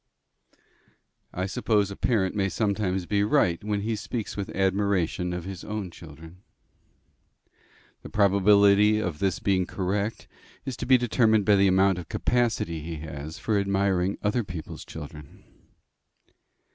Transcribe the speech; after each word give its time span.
I 1.31 1.45
suppose 1.45 1.91
a 1.91 1.95
parent 1.95 2.33
may 2.33 2.49
sometimes 2.49 3.05
be 3.05 3.23
right 3.23 3.63
when 3.63 3.81
he 3.81 3.95
speaks 3.95 4.35
with 4.35 4.49
admiration 4.55 5.31
of 5.31 5.45
his 5.45 5.63
own 5.63 5.91
children. 5.91 6.41
The 8.01 8.09
probability 8.09 8.97
of 8.99 9.19
his 9.19 9.37
being 9.37 9.67
correct 9.67 10.27
is 10.65 10.75
to 10.77 10.87
be 10.87 10.97
determined 10.97 11.45
by 11.45 11.55
the 11.57 11.67
amount 11.67 11.99
of 11.99 12.09
capacity 12.09 12.79
he 12.81 12.95
has 12.95 13.37
for 13.37 13.59
admiring 13.59 14.17
other 14.23 14.43
people's 14.43 14.85
children. 14.85 15.43